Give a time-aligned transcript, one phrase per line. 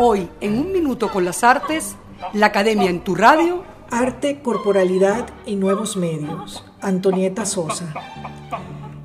[0.00, 1.96] Hoy, en un minuto con las artes,
[2.32, 3.64] la Academia en tu radio.
[3.90, 6.64] Arte, corporalidad y nuevos medios.
[6.80, 7.92] Antonieta Sosa.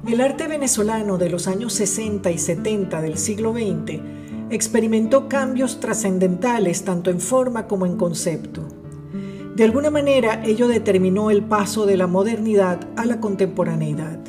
[0.07, 4.01] El arte venezolano de los años 60 y 70 del siglo XX
[4.51, 8.61] experimentó cambios trascendentales tanto en forma como en concepto.
[9.55, 14.19] De alguna manera ello determinó el paso de la modernidad a la contemporaneidad.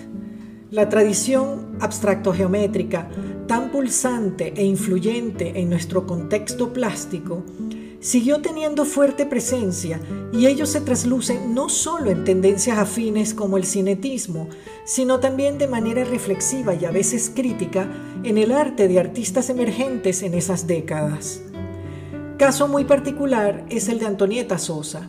[0.75, 3.09] La tradición abstracto-geométrica,
[3.47, 7.45] tan pulsante e influyente en nuestro contexto plástico,
[8.01, 10.01] siguió teniendo fuerte presencia
[10.33, 14.49] y ello se trasluce no solo en tendencias afines como el cinetismo,
[14.85, 17.89] sino también de manera reflexiva y a veces crítica
[18.25, 21.41] en el arte de artistas emergentes en esas décadas.
[22.37, 25.09] Caso muy particular es el de Antonieta Sosa.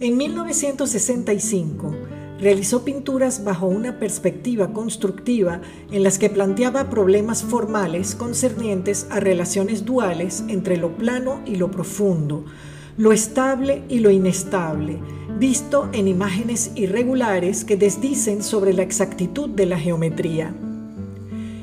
[0.00, 1.94] En 1965,
[2.40, 5.60] realizó pinturas bajo una perspectiva constructiva
[5.90, 11.70] en las que planteaba problemas formales concernientes a relaciones duales entre lo plano y lo
[11.70, 12.44] profundo,
[12.96, 14.98] lo estable y lo inestable,
[15.38, 20.54] visto en imágenes irregulares que desdicen sobre la exactitud de la geometría.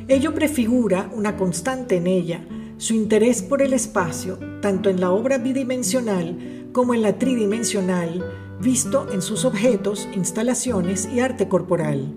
[0.07, 2.43] Ello prefigura una constante en ella,
[2.77, 6.35] su interés por el espacio, tanto en la obra bidimensional
[6.71, 8.23] como en la tridimensional,
[8.59, 12.13] visto en sus objetos, instalaciones y arte corporal.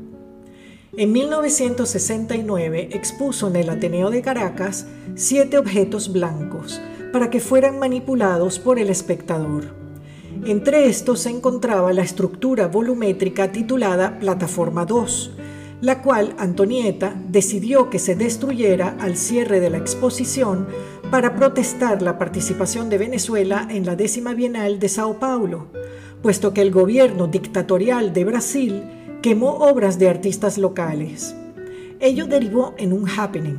[0.97, 6.81] En 1969 expuso en el Ateneo de Caracas siete objetos blancos
[7.13, 9.75] para que fueran manipulados por el espectador.
[10.45, 15.33] Entre estos se encontraba la estructura volumétrica titulada Plataforma 2,
[15.83, 20.69] la cual Antonieta decidió que se destruyera al cierre de la exposición
[21.11, 25.67] para protestar la participación de Venezuela en la décima Bienal de Sao Paulo,
[26.23, 28.85] puesto que el gobierno dictatorial de Brasil
[29.23, 31.35] quemó obras de artistas locales.
[31.99, 33.59] Ello derivó en un happening.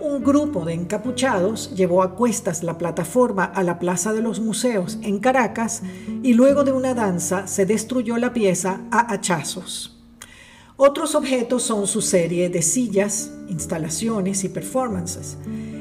[0.00, 4.98] Un grupo de encapuchados llevó a cuestas la plataforma a la Plaza de los Museos
[5.02, 5.82] en Caracas
[6.22, 9.97] y luego de una danza se destruyó la pieza a hachazos.
[10.80, 15.36] Otros objetos son su serie de sillas, instalaciones y performances.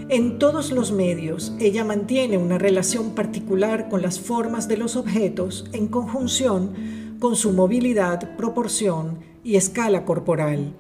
[0.09, 5.66] En todos los medios, ella mantiene una relación particular con las formas de los objetos
[5.72, 6.74] en conjunción
[7.19, 10.74] con su movilidad, proporción y escala corporal.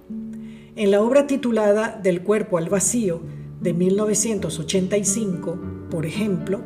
[0.75, 3.21] En la obra titulada Del cuerpo al vacío,
[3.61, 5.59] de 1985,
[5.91, 6.61] por ejemplo,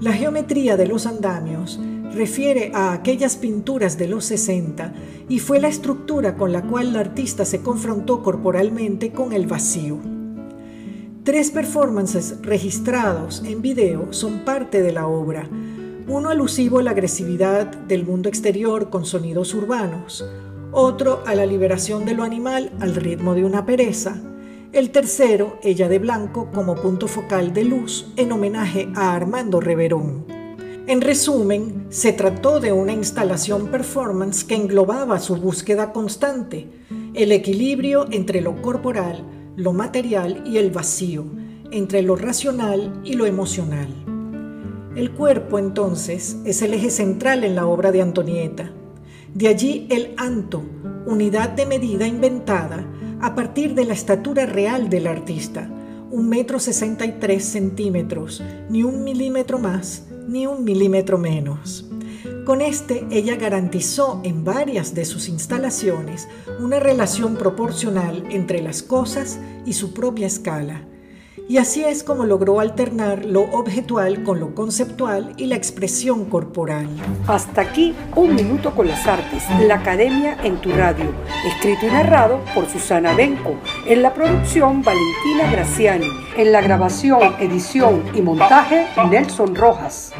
[0.00, 1.80] la geometría de los andamios
[2.14, 4.92] refiere a aquellas pinturas de los 60
[5.28, 9.98] y fue la estructura con la cual la artista se confrontó corporalmente con el vacío.
[11.24, 15.48] Tres performances registrados en video son parte de la obra.
[16.08, 20.24] Uno alusivo a la agresividad del mundo exterior con sonidos urbanos,
[20.72, 24.20] otro a la liberación de lo animal al ritmo de una pereza,
[24.72, 30.41] el tercero, Ella de Blanco, como punto focal de luz en homenaje a Armando Reverón.
[30.88, 36.68] En resumen, se trató de una instalación performance que englobaba su búsqueda constante,
[37.14, 41.24] el equilibrio entre lo corporal, lo material y el vacío,
[41.70, 43.86] entre lo racional y lo emocional.
[44.96, 48.72] El cuerpo, entonces, es el eje central en la obra de Antonieta.
[49.34, 50.64] De allí el anto,
[51.06, 52.84] unidad de medida inventada
[53.20, 55.70] a partir de la estatura real del artista,
[56.10, 61.84] un metro sesenta y tres centímetros, ni un milímetro más, ni un milímetro menos.
[62.46, 66.26] Con este, ella garantizó en varias de sus instalaciones
[66.58, 70.88] una relación proporcional entre las cosas y su propia escala.
[71.48, 76.88] Y así es como logró alternar lo objetual con lo conceptual y la expresión corporal.
[77.26, 81.12] Hasta aquí, un minuto con las artes, la Academia en tu radio,
[81.46, 88.02] escrito y narrado por Susana Benco, en la producción Valentina Graciani, en la grabación, edición
[88.14, 90.12] y montaje Nelson Rojas.